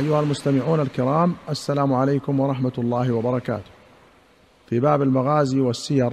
أيها 0.00 0.20
المستمعون 0.20 0.80
الكرام 0.80 1.34
السلام 1.50 1.92
عليكم 1.92 2.40
ورحمة 2.40 2.72
الله 2.78 3.12
وبركاته. 3.12 3.70
في 4.66 4.80
باب 4.80 5.02
المغازي 5.02 5.60
والسير 5.60 6.12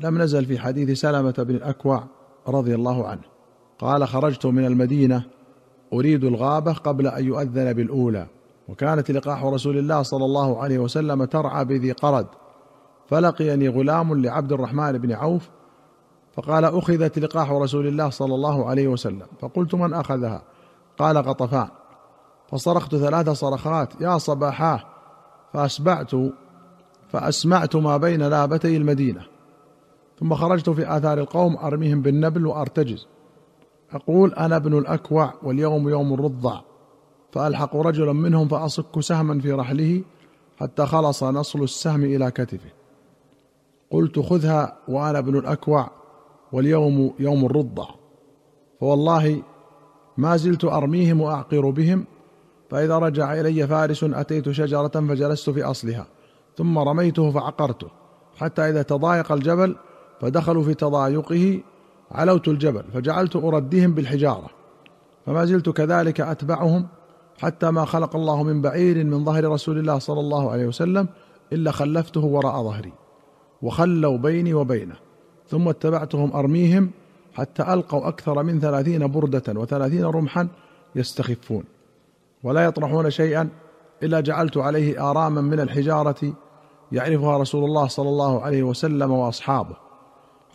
لم 0.00 0.22
نزل 0.22 0.44
في 0.44 0.58
حديث 0.58 1.00
سلمة 1.00 1.34
بن 1.38 1.54
الأكوع 1.54 2.04
رضي 2.48 2.74
الله 2.74 3.08
عنه. 3.08 3.20
قال 3.78 4.08
خرجت 4.08 4.46
من 4.46 4.64
المدينة 4.64 5.24
أريد 5.92 6.24
الغابة 6.24 6.72
قبل 6.72 7.06
أن 7.06 7.24
يؤذن 7.24 7.72
بالأولى، 7.72 8.26
وكانت 8.68 9.10
لقاح 9.10 9.44
رسول 9.44 9.78
الله 9.78 10.02
صلى 10.02 10.24
الله 10.24 10.62
عليه 10.62 10.78
وسلم 10.78 11.24
ترعى 11.24 11.64
بذي 11.64 11.92
قرد، 11.92 12.26
فلقيني 13.06 13.68
غلام 13.68 14.22
لعبد 14.22 14.52
الرحمن 14.52 14.92
بن 14.98 15.12
عوف 15.12 15.50
فقال 16.32 16.64
أخذت 16.64 17.18
لقاح 17.18 17.50
رسول 17.50 17.86
الله 17.86 18.10
صلى 18.10 18.34
الله 18.34 18.66
عليه 18.68 18.88
وسلم، 18.88 19.26
فقلت 19.40 19.74
من 19.74 19.94
أخذها؟ 19.94 20.42
قال 20.98 21.18
غطفان 21.18 21.68
فصرخت 22.48 22.96
ثلاث 22.96 23.28
صرخات 23.28 24.00
يا 24.00 24.18
صباحاه 24.18 24.84
فأسبعت 25.52 26.10
فأسمعت 27.08 27.76
ما 27.76 27.96
بين 27.96 28.22
لابتي 28.22 28.76
المدينة 28.76 29.34
ثم 30.20 30.34
خرجت 30.34 30.70
في 30.70 30.96
آثار 30.96 31.18
القوم 31.18 31.56
أرميهم 31.56 32.02
بالنبل 32.02 32.46
وأرتجز. 32.46 33.06
أقول 33.92 34.34
أنا 34.34 34.56
ابن 34.56 34.78
الأكوع 34.78 35.34
واليوم 35.42 35.88
يوم 35.88 36.14
الرضع. 36.14 36.60
فألحق 37.32 37.76
رجلا 37.76 38.12
منهم 38.12 38.48
فأصك 38.48 39.00
سهما 39.00 39.40
في 39.40 39.52
رحله 39.52 40.02
حتى 40.60 40.86
خلص 40.86 41.24
نصل 41.24 41.62
السهم 41.62 42.04
إلى 42.04 42.30
كتفه. 42.30 42.70
قلت 43.90 44.18
خذها 44.18 44.76
وأنا 44.88 45.18
ابن 45.18 45.38
الأكوع 45.38 45.90
واليوم 46.52 47.14
يوم 47.18 47.44
الرضع. 47.44 47.86
فوالله 48.80 49.42
ما 50.16 50.36
زلت 50.36 50.64
أرميهم 50.64 51.20
وأعقر 51.20 51.70
بهم 51.70 52.04
فإذا 52.70 52.98
رجع 52.98 53.40
إلي 53.40 53.66
فارس 53.66 54.04
أتيت 54.04 54.50
شجرة 54.50 54.88
فجلست 54.88 55.50
في 55.50 55.62
أصلها 55.62 56.06
ثم 56.56 56.78
رميته 56.78 57.30
فعقرته 57.30 57.88
حتى 58.36 58.62
إذا 58.68 58.82
تضايق 58.82 59.32
الجبل 59.32 59.76
فدخلوا 60.20 60.62
في 60.62 60.74
تضايقه 60.74 61.60
علوت 62.10 62.48
الجبل 62.48 62.84
فجعلت 62.94 63.36
أردهم 63.36 63.94
بالحجارة 63.94 64.50
فما 65.26 65.44
زلت 65.44 65.70
كذلك 65.70 66.20
أتبعهم 66.20 66.86
حتى 67.38 67.70
ما 67.70 67.84
خلق 67.84 68.16
الله 68.16 68.42
من 68.42 68.62
بعير 68.62 69.04
من 69.04 69.24
ظهر 69.24 69.44
رسول 69.44 69.78
الله 69.78 69.98
صلى 69.98 70.20
الله 70.20 70.50
عليه 70.50 70.66
وسلم 70.66 71.08
إلا 71.52 71.70
خلفته 71.70 72.24
وراء 72.24 72.62
ظهري 72.62 72.92
وخلوا 73.62 74.18
بيني 74.18 74.54
وبينه 74.54 74.96
ثم 75.48 75.68
اتبعتهم 75.68 76.32
أرميهم 76.32 76.90
حتى 77.34 77.62
ألقوا 77.62 78.08
أكثر 78.08 78.42
من 78.42 78.60
ثلاثين 78.60 79.06
بردة 79.06 79.60
وثلاثين 79.60 80.04
رمحا 80.04 80.48
يستخفون. 80.96 81.64
ولا 82.44 82.64
يطرحون 82.64 83.10
شيئا 83.10 83.48
إلا 84.02 84.20
جعلت 84.20 84.56
عليه 84.56 85.10
آراما 85.10 85.40
من 85.40 85.60
الحجارة 85.60 86.32
يعرفها 86.92 87.38
رسول 87.38 87.64
الله 87.64 87.86
صلى 87.86 88.08
الله 88.08 88.42
عليه 88.42 88.62
وسلم 88.62 89.10
وأصحابه. 89.10 89.76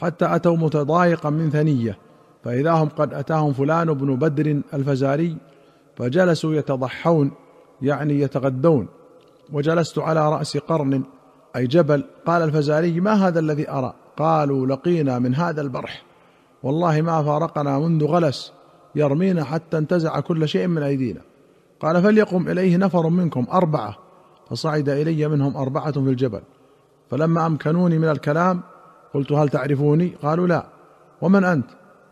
حتى 0.01 0.35
أتوا 0.35 0.57
متضايقا 0.57 1.29
من 1.29 1.49
ثنية 1.49 1.97
فإذا 2.43 2.71
هم 2.71 2.89
قد 2.89 3.13
أتاهم 3.13 3.53
فلان 3.53 3.93
بن 3.93 4.15
بدر 4.15 4.61
الفزاري 4.73 5.37
فجلسوا 5.97 6.53
يتضحون 6.53 7.31
يعني 7.81 8.19
يتغدون. 8.19 8.87
وجلست 9.53 9.99
على 9.99 10.29
رأس 10.29 10.57
قرن 10.57 11.03
أي 11.55 11.67
جبل. 11.67 12.03
قال 12.25 12.41
الفزاري 12.41 12.99
ما 12.99 13.13
هذا 13.13 13.39
الذي 13.39 13.69
أرى؟ 13.69 13.93
قالوا 14.17 14.67
لقينا 14.67 15.19
من 15.19 15.35
هذا 15.35 15.61
البرح. 15.61 16.03
والله 16.63 17.01
ما 17.01 17.23
فارقنا 17.23 17.79
منذ 17.79 18.05
غلس 18.05 18.53
يرمينا 18.95 19.43
حتى 19.43 19.77
انتزع 19.77 20.19
كل 20.19 20.47
شيء 20.47 20.67
من 20.67 20.83
أيدينا. 20.83 21.28
قال 21.79 22.03
فليقم 22.03 22.47
إليه 22.47 22.77
نفر 22.77 23.09
منكم 23.09 23.47
أربعة 23.53 23.95
فصعد 24.49 24.89
إلي 24.89 25.27
منهم 25.27 25.57
أربعة 25.57 25.91
في 25.91 25.99
الجبل. 25.99 26.41
فلما 27.09 27.45
أمكنوني 27.45 27.99
من 27.99 28.09
الكلام 28.09 28.61
قلت 29.13 29.31
هل 29.31 29.49
تعرفوني؟ 29.49 30.07
قالوا 30.23 30.47
لا. 30.47 30.65
ومن 31.21 31.43
أنت؟ 31.43 31.65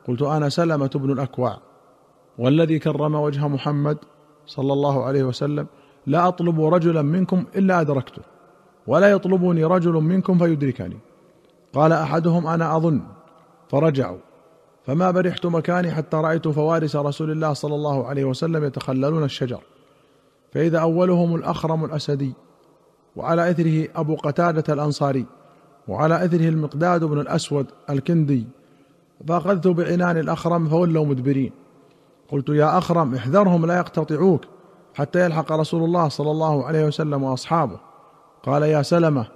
قلت 0.08 0.22
أنا 0.22 0.50
سلمة 0.50 0.92
بن 0.96 1.12
الأكوع 1.12 1.58
والذي 2.38 2.80
كرم 2.80 3.16
وجه 3.16 3.48
محمد 3.48 3.98
صلى 4.46 4.74
الله 4.74 5.04
عليه 5.04 5.24
وسلم. 5.24 5.68
لا 6.08 6.28
أطلب 6.28 6.62
رجلا 6.62 7.02
منكم 7.02 7.46
إلا 7.56 7.82
أدركته 7.82 8.22
ولا 8.88 9.12
يطلبني 9.12 9.64
رجل 9.64 9.92
منكم 9.92 10.38
فيدركني. 10.38 10.98
قال 11.74 11.94
أحدهم 11.94 12.48
أنا 12.48 12.78
أظن. 12.78 13.02
فرجعوا. 13.70 14.18
فما 14.88 15.12
برحت 15.12 15.46
مكاني 15.46 15.92
حتى 15.92 16.18
رأيت 16.18 16.48
فوارس 16.48 16.96
رسول 16.96 17.32
الله 17.32 17.54
صلى 17.54 17.76
الله 17.76 18.08
عليه 18.08 18.26
وسلم 18.26 18.64
يتخللون 18.64 19.24
الشجر. 19.24 19.60
فإذا 20.54 20.80
أولهم 20.80 21.36
الأخرم 21.36 21.86
الأسدي 21.86 22.34
وعلى 23.16 23.52
إثره 23.52 23.88
أبو 23.96 24.16
قتادة 24.16 24.74
الأنصاري 24.74 25.26
وعلى 25.88 26.26
إثره 26.26 26.50
المقداد 26.50 27.04
بن 27.04 27.20
الأسود 27.20 27.66
الكندي 27.90 28.48
فأخذت 29.28 29.68
بعنان 29.68 30.18
الأخرم 30.18 30.70
فولوا 30.70 31.06
مدبرين. 31.06 31.52
قلت 32.32 32.50
يا 32.50 32.78
أخرم 32.78 33.16
احذرهم 33.16 33.66
لا 33.66 33.78
يقتطعوك 33.78 34.42
حتى 34.94 35.26
يلحق 35.26 35.52
رسول 35.52 35.84
الله 35.84 36.08
صلى 36.08 36.32
الله 36.32 36.66
عليه 36.66 36.86
وسلم 36.86 37.24
وأصحابه. 37.24 37.80
قال 38.44 38.64
يا 38.64 38.82
سلمة 38.82 39.28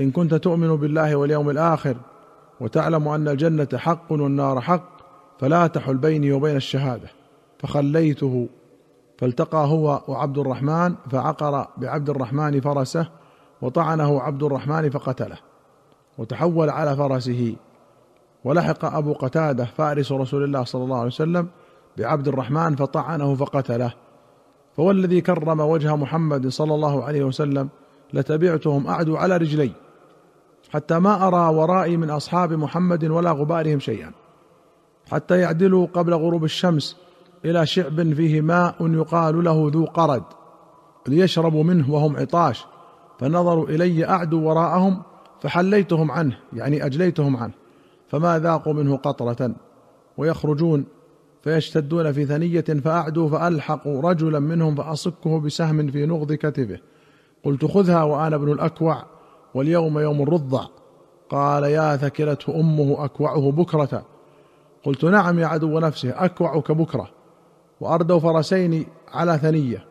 إن 0.00 0.10
كنت 0.10 0.34
تؤمن 0.34 0.76
بالله 0.76 1.16
واليوم 1.16 1.50
الآخر 1.50 1.96
وتعلم 2.60 3.08
أن 3.08 3.28
الجنة 3.28 3.68
حق 3.74 4.12
والنار 4.12 4.60
حق 4.60 4.88
فلا 5.38 5.66
تحل 5.66 5.96
بيني 5.96 6.32
وبين 6.32 6.56
الشهادة. 6.56 7.08
فخليته 7.58 8.48
فالتقى 9.18 9.66
هو 9.68 10.02
وعبد 10.08 10.38
الرحمن 10.38 10.94
فعقر 11.10 11.66
بعبد 11.76 12.10
الرحمن 12.10 12.60
فرسه 12.60 13.08
وطعنه 13.62 14.20
عبد 14.20 14.42
الرحمن 14.42 14.90
فقتله 14.90 15.38
وتحول 16.18 16.70
على 16.70 16.96
فرسه. 16.96 17.56
ولحق 18.44 18.84
أبو 18.84 19.12
قتادة 19.12 19.64
فارس 19.64 20.12
رسول 20.12 20.44
الله 20.44 20.64
صلى 20.64 20.84
الله 20.84 20.96
عليه 20.96 21.06
وسلم 21.06 21.48
بعبد 21.96 22.28
الرحمن 22.28 22.76
فطعنه 22.76 23.34
فقتله. 23.34 23.92
فوالذي 24.76 25.20
كرم 25.20 25.60
وجه 25.60 25.96
محمد 25.96 26.48
صلى 26.48 26.74
الله 26.74 27.04
عليه 27.04 27.24
وسلم 27.24 27.68
لتبعتهم 28.12 28.86
أعدو 28.86 29.16
على 29.16 29.36
رجلي. 29.36 29.70
حتى 30.74 30.98
ما 30.98 31.28
أرى 31.28 31.54
ورائي 31.54 31.96
من 31.96 32.10
أصحاب 32.10 32.52
محمد 32.52 33.04
ولا 33.04 33.30
غبارهم 33.30 33.80
شيئا 33.80 34.12
حتى 35.10 35.38
يعدلوا 35.38 35.86
قبل 35.86 36.14
غروب 36.14 36.44
الشمس 36.44 36.96
إلى 37.44 37.66
شعب 37.66 38.12
فيه 38.12 38.40
ماء 38.40 38.74
يقال 38.80 39.44
له 39.44 39.70
ذو 39.74 39.84
قرد 39.84 40.22
ليشربوا 41.08 41.64
منه 41.64 41.92
وهم 41.92 42.16
عطاش 42.16 42.66
فنظروا 43.18 43.68
إلي 43.68 44.08
أعدوا 44.08 44.48
وراءهم 44.48 45.02
فحليتهم 45.40 46.10
عنه 46.10 46.38
يعني 46.52 46.86
أجليتهم 46.86 47.36
عنه 47.36 47.52
فما 48.08 48.38
ذاقوا 48.38 48.72
منه 48.72 48.96
قطرة 48.96 49.54
ويخرجون 50.16 50.84
فيشتدون 51.42 52.12
في 52.12 52.26
ثنية 52.26 52.60
فأعدوا 52.60 53.28
فألحقوا 53.28 54.10
رجلا 54.10 54.38
منهم 54.38 54.74
فأصكه 54.74 55.40
بسهم 55.40 55.90
في 55.90 56.06
نغض 56.06 56.32
كتفه 56.32 56.78
قلت 57.44 57.64
خذها 57.64 58.02
وأنا 58.02 58.36
ابن 58.36 58.52
الأكوع 58.52 59.13
واليوم 59.54 59.98
يوم 59.98 60.22
الرضع. 60.22 60.64
قال 61.30 61.62
يا 61.64 61.96
ثكلته 61.96 62.60
أمه 62.60 63.04
أكوعه 63.04 63.50
بكرة. 63.50 64.02
قلت 64.84 65.04
نعم 65.04 65.38
يا 65.38 65.46
عدو 65.46 65.78
نفسه 65.78 66.24
أكوعك 66.24 66.72
بكرة. 66.72 67.10
وأردوا 67.80 68.18
فرسين 68.18 68.86
على 69.12 69.38
ثنية. 69.38 69.84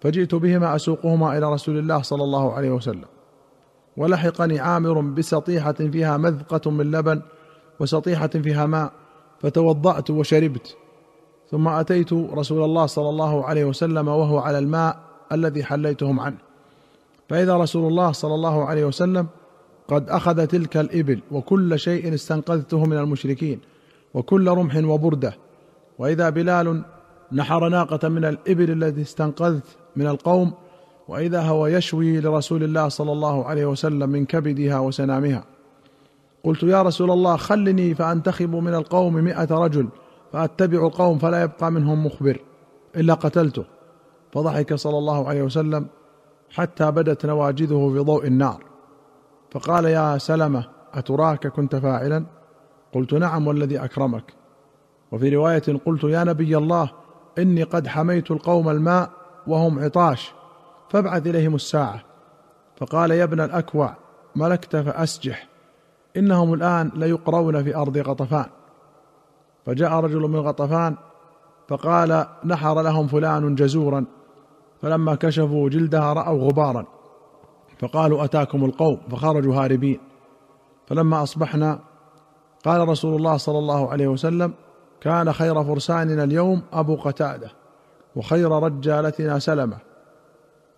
فجئت 0.00 0.34
بهما 0.34 0.76
أسوقهما 0.76 1.38
إلى 1.38 1.52
رسول 1.52 1.78
الله 1.78 2.02
صلى 2.02 2.24
الله 2.24 2.52
عليه 2.52 2.70
وسلم. 2.70 3.04
ولحقني 3.96 4.60
عامر 4.60 5.00
بسطيحة 5.00 5.72
فيها 5.72 6.16
مذقة 6.16 6.70
من 6.70 6.90
لبن 6.90 7.22
وسطيحة 7.80 8.28
فيها 8.28 8.66
ماء 8.66 8.92
فتوضأت 9.40 10.10
وشربت. 10.10 10.76
ثم 11.50 11.68
أتيت 11.68 12.12
رسول 12.12 12.64
الله 12.64 12.86
صلى 12.86 13.08
الله 13.08 13.44
عليه 13.44 13.64
وسلم 13.64 14.08
وهو 14.08 14.38
على 14.38 14.58
الماء 14.58 14.96
الذي 15.32 15.64
حليتهم 15.64 16.20
عنه. 16.20 16.49
فإذا 17.30 17.56
رسول 17.56 17.88
الله 17.88 18.12
صلى 18.12 18.34
الله 18.34 18.64
عليه 18.64 18.84
وسلم 18.84 19.26
قد 19.88 20.10
أخذ 20.10 20.46
تلك 20.46 20.76
الإبل 20.76 21.20
وكل 21.30 21.78
شيء 21.78 22.14
استنقذته 22.14 22.84
من 22.84 22.98
المشركين 22.98 23.60
وكل 24.14 24.48
رمح 24.48 24.76
وبردة 24.76 25.34
وإذا 25.98 26.30
بلال 26.30 26.82
نحر 27.32 27.68
ناقة 27.68 28.08
من 28.08 28.24
الإبل 28.24 28.82
التي 28.82 29.02
استنقذت 29.02 29.64
من 29.96 30.06
القوم 30.06 30.52
وإذا 31.08 31.42
هو 31.42 31.66
يشوي 31.66 32.20
لرسول 32.20 32.62
الله 32.62 32.88
صلى 32.88 33.12
الله 33.12 33.44
عليه 33.44 33.66
وسلم 33.66 34.10
من 34.10 34.24
كبدها 34.24 34.78
وسنامها. 34.78 35.44
قلت 36.44 36.62
يا 36.62 36.82
رسول 36.82 37.10
الله 37.10 37.36
خلني 37.36 37.94
فأنتخب 37.94 38.54
من 38.54 38.74
القوم 38.74 39.14
مئة 39.14 39.54
رجل 39.54 39.88
فأتبع 40.32 40.86
القوم 40.86 41.18
فلا 41.18 41.42
يبقى 41.42 41.72
منهم 41.72 42.06
مخبر 42.06 42.40
إلا 42.96 43.14
قتلته. 43.14 43.64
فضحك 44.32 44.74
صلى 44.74 44.98
الله 44.98 45.28
عليه 45.28 45.42
وسلم 45.42 45.86
حتى 46.50 46.90
بدت 46.90 47.26
نواجذه 47.26 47.90
في 47.92 47.98
ضوء 47.98 48.26
النار. 48.26 48.64
فقال 49.50 49.84
يا 49.84 50.18
سلمة 50.18 50.64
أتراك 50.94 51.46
كنت 51.46 51.76
فاعلا؟ 51.76 52.24
قلت 52.94 53.14
نعم 53.14 53.46
والذي 53.46 53.84
أكرمك. 53.84 54.34
وفي 55.12 55.36
رواية 55.36 55.62
قلت 55.86 56.04
يا 56.04 56.24
نبي 56.24 56.56
الله 56.56 56.90
إني 57.38 57.62
قد 57.62 57.86
حميت 57.88 58.30
القوم 58.30 58.68
الماء 58.68 59.10
وهم 59.46 59.84
عطاش 59.84 60.32
فابعث 60.90 61.26
إليهم 61.26 61.54
الساعة. 61.54 62.00
فقال 62.76 63.10
يا 63.10 63.24
ابن 63.24 63.40
الأكوع 63.40 63.96
ملكت 64.36 64.76
فأسجح 64.76 65.48
إنهم 66.16 66.54
الآن 66.54 66.90
ليقرون 66.94 67.64
في 67.64 67.76
أرض 67.76 67.98
غطفان. 67.98 68.46
فجاء 69.66 69.92
رجل 69.92 70.20
من 70.20 70.40
غطفان 70.40 70.96
فقال 71.68 72.26
نحر 72.44 72.82
لهم 72.82 73.06
فلان 73.06 73.54
جزورا. 73.54 74.04
فلما 74.82 75.14
كشفوا 75.14 75.68
جلدها 75.68 76.12
رأوا 76.12 76.48
غبارا. 76.48 76.86
فقالوا 77.78 78.24
أتاكم 78.24 78.64
القوم 78.64 79.00
فخرجوا 79.10 79.54
هاربين. 79.54 80.00
فلما 80.86 81.22
أصبحنا 81.22 81.78
قال 82.64 82.88
رسول 82.88 83.16
الله 83.16 83.36
صلى 83.36 83.58
الله 83.58 83.90
عليه 83.90 84.08
وسلم 84.08 84.52
كان 85.00 85.32
خير 85.32 85.64
فرساننا 85.64 86.24
اليوم 86.24 86.62
أبو 86.72 86.96
قتادة 86.96 87.50
وخير 88.16 88.50
رجالتنا 88.50 89.38
سلمة. 89.38 89.76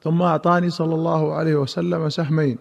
ثم 0.02 0.22
أعطاني 0.22 0.70
صلى 0.70 0.94
الله 0.94 1.34
عليه 1.34 1.56
وسلم 1.56 2.08
سهمين 2.08 2.58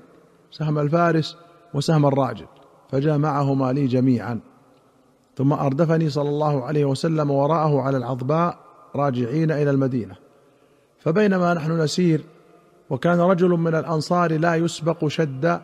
سهم 0.52 0.80
الفارس 0.80 1.38
وسهم 1.74 2.06
الراجل 2.06 2.46
فجمعهما 2.90 3.74
لي 3.74 3.88
جميعا. 3.88 4.40
ثم 5.36 5.54
أردفني 5.54 6.10
صلى 6.10 6.30
الله 6.30 6.64
عليه 6.64 6.86
وسلم 6.86 7.32
وراءه 7.32 7.82
على 7.82 7.98
العظباء 7.98 8.58
راجعين 8.96 9.52
إلى 9.52 9.70
المدينة. 9.70 10.16
فبينما 11.04 11.54
نحن 11.54 11.82
نسير 11.82 12.22
وكان 12.90 13.20
رجل 13.20 13.50
من 13.50 13.76
الأنصار 13.76 14.38
لا 14.38 14.56
يسبق 14.56 15.08
شدا 15.08 15.62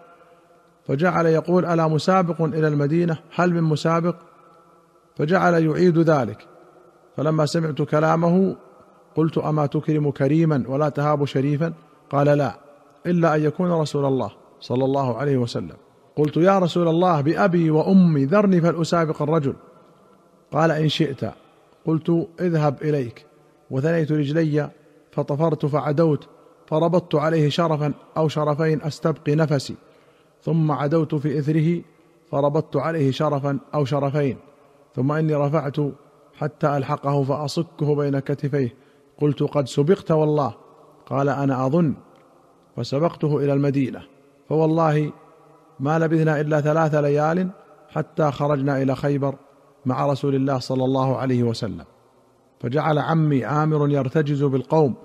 فجعل 0.87 1.25
يقول 1.25 1.65
ألا 1.65 1.87
مسابق 1.87 2.41
إلى 2.41 2.67
المدينة؟ 2.67 3.17
هل 3.35 3.53
من 3.53 3.63
مسابق؟ 3.63 4.15
فجعل 5.17 5.63
يعيد 5.63 5.97
ذلك. 5.97 6.47
فلما 7.17 7.45
سمعت 7.45 7.81
كلامه 7.81 8.55
قلت 9.15 9.37
أما 9.37 9.65
تكرم 9.65 10.11
كريما 10.11 10.63
ولا 10.67 10.89
تهاب 10.89 11.25
شريفا؟ 11.25 11.73
قال 12.09 12.27
لا 12.27 12.55
إلا 13.05 13.35
أن 13.35 13.43
يكون 13.43 13.71
رسول 13.71 14.05
الله 14.05 14.31
صلى 14.59 14.85
الله 14.85 15.17
عليه 15.17 15.37
وسلم. 15.37 15.75
قلت 16.15 16.37
يا 16.37 16.59
رسول 16.59 16.87
الله 16.87 17.21
بأبي 17.21 17.71
وأمي 17.71 18.25
ذرني 18.25 18.61
فلأسابق 18.61 19.21
الرجل. 19.21 19.53
قال 20.51 20.71
إن 20.71 20.89
شئت. 20.89 21.31
قلت 21.85 22.27
اذهب 22.41 22.81
إليك. 22.81 23.25
وثنيت 23.71 24.11
رجلي 24.11 24.69
فطفرت 25.17 25.65
فعدوت 25.65 26.27
فربطت 26.67 27.15
عليه 27.15 27.49
شرفا 27.49 27.93
أو 28.17 28.27
شرفين 28.27 28.81
استبقي 28.81 29.35
نفسي. 29.35 29.75
ثم 30.41 30.71
عدوت 30.71 31.15
في 31.15 31.39
إثره 31.39 31.81
فربطت 32.31 32.75
عليه 32.75 33.11
شرفا 33.11 33.59
أو 33.73 33.85
شرفين. 33.85 34.37
ثم 34.95 35.11
إني 35.11 35.35
رفعت 35.35 35.75
حتى 36.37 36.77
ألحقه 36.77 37.23
فأصكه 37.23 37.95
بين 37.95 38.19
كتفيه. 38.19 38.75
قلت 39.21 39.43
قد 39.43 39.67
سبقت 39.67 40.11
والله. 40.11 40.53
قال 41.05 41.29
أنا 41.29 41.65
أظن. 41.65 41.93
فسبقته 42.75 43.37
إلى 43.37 43.53
المدينة. 43.53 44.01
فوالله 44.49 45.11
ما 45.79 45.99
لبثنا 45.99 46.41
إلا 46.41 46.61
ثلاث 46.61 46.95
ليال 46.95 47.49
حتى 47.89 48.31
خرجنا 48.31 48.81
إلى 48.81 48.95
خيبر 48.95 49.35
مع 49.85 50.05
رسول 50.05 50.35
الله 50.35 50.59
صلى 50.59 50.85
الله 50.85 51.17
عليه 51.17 51.43
وسلم. 51.43 51.85
فجعل 52.59 52.99
عمي 52.99 53.45
عامر 53.45 53.89
يرتجز 53.89 54.43
بالقوم. 54.43 54.95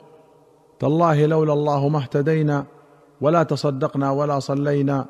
تالله 0.79 1.27
لولا 1.27 1.53
الله 1.53 1.89
ما 1.89 1.99
اهتدينا 1.99 2.67
ولا 3.21 3.43
تصدقنا 3.43 4.11
ولا 4.11 4.39
صلينا 4.39 5.07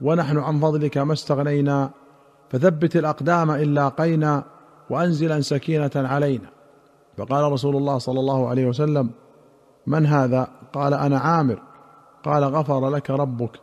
ونحن 0.00 0.38
عن 0.38 0.60
فضلك 0.60 0.98
ما 0.98 1.12
استغنينا. 1.12 1.90
فثبت 2.50 2.96
الأقدام 2.96 3.50
إن 3.50 3.74
لاقينا 3.74 4.44
وانزلا 4.90 5.40
سكينة 5.40 5.90
علينا. 5.96 6.48
فقال 7.16 7.52
رسول 7.52 7.76
الله 7.76 7.98
صلى 7.98 8.20
الله 8.20 8.48
عليه 8.48 8.66
وسلم 8.66 9.10
من 9.86 10.06
هذا؟ 10.06 10.48
قال 10.72 10.94
أنا 10.94 11.18
عامر. 11.18 11.62
قال 12.24 12.44
غفر 12.44 12.90
لك 12.90 13.10
ربك. 13.10 13.60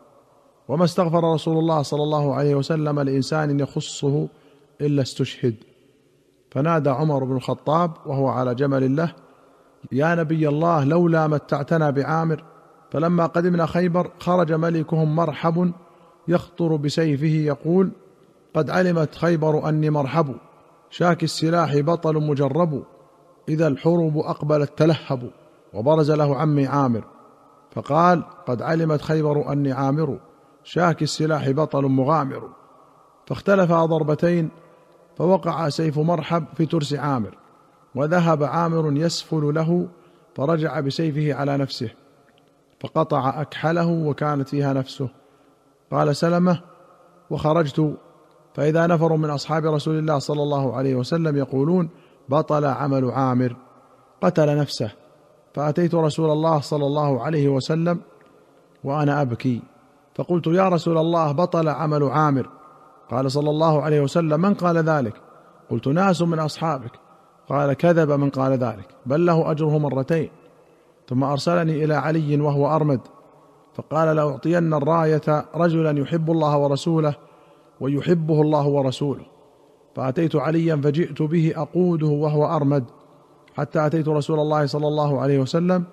وما 0.68 0.84
استغفر 0.84 1.34
رسول 1.34 1.58
الله 1.58 1.82
صلى 1.82 2.04
الله 2.04 2.36
عليه 2.36 2.56
وسلم 2.56 3.00
لإنسان 3.00 3.60
يخصه 3.60 4.28
إلا 4.82 5.02
استشهد. 5.02 5.56
فنادى 6.54 6.90
عمر 6.90 7.24
بن 7.24 7.36
الخطاب 7.36 7.92
وهو 8.06 8.28
على 8.28 8.56
جمل 8.56 8.96
له 8.96 9.14
يا 9.92 10.16
نبي 10.16 10.48
الله 10.48 10.84
لولا 10.84 11.28
متعتنا 11.28 11.90
بعامر 11.90 12.44
فلما 12.92 13.26
قدمنا 13.26 13.66
خيبر 13.66 14.12
خرج 14.20 14.54
ملكهم 14.54 15.16
مرحب 15.16 15.72
يخطر 16.28 16.76
بسيفه 16.76 17.26
يقول 17.26 17.92
قد 18.54 18.70
علمت 18.70 19.16
خيبر 19.16 19.70
أني 19.70 19.90
مرحب 19.90 20.36
شاك 20.90 21.24
السلاح 21.24 21.78
بطل 21.78 22.16
مجرب 22.16 22.84
إذا 23.50 23.68
الحروب 23.68 24.18
أقبلت 24.18 24.78
تلهب 24.78 25.30
وبرز 25.74 26.12
له 26.12 26.36
عمي 26.36 26.68
عامر. 26.68 27.04
فقال 27.72 28.24
قد 28.48 28.62
علمت 28.62 29.02
خيبر 29.02 29.52
أني 29.52 29.72
عامر 29.72 30.20
شاك 30.64 31.02
السلاح 31.02 31.50
بطل 31.50 31.84
مغامر. 31.84 32.50
فاختلفا 33.28 33.86
ضربتين 33.86 34.50
فوقع 35.18 35.70
سيف 35.70 36.00
مرحب 36.00 36.46
في 36.56 36.66
ترس 36.66 36.94
عامر 36.94 37.38
وذهب 37.96 38.44
عامر 38.44 38.94
يسفل 38.98 39.54
له 39.56 39.88
فرجع 40.36 40.80
بسيفه 40.80 41.34
على 41.34 41.58
نفسه 41.58 41.90
فقطع 42.84 43.42
أكحله 43.42 43.88
وكانت 43.88 44.50
فيها 44.50 44.74
نفسه. 44.74 45.10
قال 45.92 46.16
سلمة 46.16 46.62
وخرجت. 47.30 47.98
فإذا 48.54 48.88
نفر 48.88 49.16
من 49.16 49.30
أصحاب 49.30 49.66
رسول 49.66 50.00
الله 50.00 50.20
صلى 50.20 50.44
الله 50.44 50.76
عليه 50.76 50.96
وسلم 50.96 51.38
يقولون 51.38 51.90
بطل 52.30 52.66
عمل 52.66 53.12
عامر 53.12 53.56
قتل 54.22 54.58
نفسه 54.58 54.92
فأتيت 55.54 55.96
رسول 55.96 56.32
الله 56.32 56.60
صلى 56.60 56.86
الله 56.86 57.24
عليه 57.24 57.50
وسلم 57.50 58.00
وأنا 58.84 59.22
أبكي. 59.22 59.62
فقلت 60.16 60.48
يا 60.48 60.70
رسول 60.70 60.98
الله 60.98 61.32
بطل 61.32 61.70
عمل 61.70 62.04
عامر. 62.04 62.50
قال 63.14 63.32
صلى 63.32 63.50
الله 63.50 63.82
عليه 63.82 64.02
وسلم 64.02 64.42
من 64.42 64.54
قال 64.54 64.78
ذلك؟ 64.78 65.14
قلت 65.70 65.88
ناس 65.88 66.22
من 66.22 66.40
أصحابك. 66.40 66.92
قال 67.50 67.74
كذب 67.74 68.12
من 68.12 68.30
قال 68.30 68.52
ذلك 68.52 68.88
بل 69.06 69.26
له 69.26 69.52
أجره 69.52 69.78
مرتين. 69.78 70.30
ثم 71.10 71.24
أرسلني 71.24 71.84
إلى 71.84 71.94
علي 71.94 72.42
وهو 72.42 72.76
أرمد 72.76 73.00
فقال 73.74 74.16
لأعطين 74.16 74.74
الراية 74.74 75.46
رجلا 75.56 76.00
يحب 76.00 76.32
الله 76.32 76.58
ورسوله 76.58 77.16
ويحبه 77.80 78.42
الله 78.42 78.68
ورسوله. 78.68 79.26
فأتيت 79.96 80.36
عليا 80.36 80.76
فجئت 80.76 81.22
به 81.22 81.54
أقوده 81.56 82.08
وهو 82.08 82.46
أرمد 82.46 82.84
حتى 83.58 83.86
أتيت 83.86 84.08
رسول 84.08 84.40
الله 84.40 84.66
صلى 84.66 84.88
الله 84.88 85.22
عليه 85.22 85.40
وسلم 85.40 85.84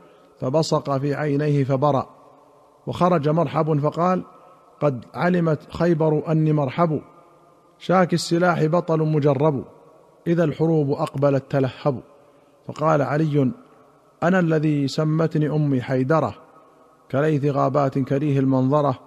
فبصق 0.41 0.99
في 0.99 1.15
عينيه 1.15 1.65
فبرأ 1.65 2.07
وخرج 2.87 3.29
مرحب 3.29 3.79
فقال 3.79 4.23
قد 4.81 5.05
علمت 5.15 5.59
خيبر 5.73 6.33
أني 6.33 6.53
مرحب. 6.53 7.01
شاك 7.79 8.15
السلاح 8.15 8.65
بطل 8.65 8.99
مجرب. 8.99 9.65
إذا 10.27 10.45
الحروب 10.45 10.91
اقبلت 10.91 11.45
تلهب 11.51 12.01
فقال 12.67 13.03
علي 13.03 13.53
أنا 14.23 14.39
الذي 14.39 14.89
سمتني 14.89 15.51
أمي 15.51 15.83
حيدرة. 15.83 16.35
كليث 17.11 17.45
غابات 17.45 17.99
كريه 17.99 18.39
المنظرة. 18.39 18.99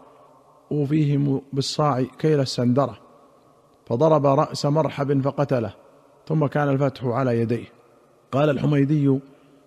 أوفيهم 0.72 1.42
بالصاع 1.54 2.04
كيل 2.20 2.40
السندرة. 2.40 2.98
فضرب 3.86 4.26
رأس 4.26 4.66
مرحب 4.66 5.22
فقتله. 5.22 5.74
ثم 6.28 6.46
كان 6.46 6.70
الفتح 6.70 7.06
على 7.06 7.40
يديه. 7.40 7.66
قال 8.32 8.50
الحميدي 8.50 9.20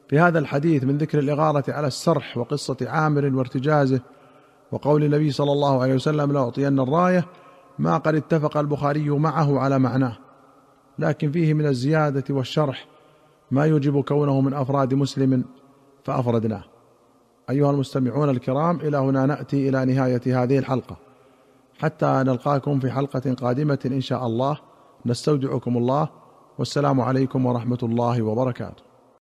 في 0.09 0.19
هذا 0.19 0.39
الحديث 0.39 0.85
من 0.85 0.99
ذكر 0.99 1.19
الإغارة 1.19 1.65
على 1.69 1.87
السرح 1.87 2.39
وقصة 2.39 2.77
عامر 2.83 3.37
وارتجازه 3.37 4.01
وقول 4.73 5.05
النبي 5.05 5.31
صلى 5.31 5.53
الله 5.53 5.83
عليه 5.83 5.95
وسلم 5.95 6.33
لاعطين 6.33 6.81
الراية 6.81 7.25
ما 7.79 7.99
قد 7.99 8.15
اتفق 8.15 8.57
البخاري 8.57 9.11
معه 9.11 9.59
على 9.59 9.79
معناه 9.79 10.17
لكن 10.99 11.33
فيه 11.33 11.55
من 11.55 11.67
الزيادة 11.67 12.35
والشرح 12.35 12.87
ما 13.51 13.65
يوجب 13.65 14.05
كونه 14.05 14.41
من 14.41 14.55
أفراد 14.55 14.95
مسلم 14.95 15.45
فأفردناه. 16.05 16.65
أيها 17.51 17.71
المستمعون 17.71 18.31
الكرام 18.31 18.81
إلى 18.81 18.97
هنا 18.97 19.27
نأتي 19.27 19.69
إلى 19.69 19.85
نهاية 19.85 20.43
هذه 20.43 20.59
الحلقة. 20.59 20.97
حتى 21.79 22.07
نلقاكم 22.07 22.81
في 22.81 22.91
حلقة 22.91 23.35
قادمة 23.35 23.79
إن 23.87 24.01
شاء 24.01 24.27
الله. 24.27 24.59
نستودعكم 25.07 25.77
الله. 25.77 26.09
والسلام 26.59 27.01
عليكم 27.01 27.47
ورحمة 27.47 27.79
الله 27.83 28.23
وبركاته. 28.23 28.86